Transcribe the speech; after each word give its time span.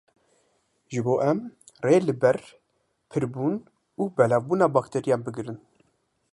Ji 0.93 0.99
bo 1.05 1.13
em 1.31 1.39
rê 1.85 1.95
li 2.07 2.13
ber 2.21 2.37
pirbûn 3.09 3.55
û 3.99 4.01
belavbûna 4.17 4.67
bakterîyan 4.75 5.21
bigirin. 5.25 5.59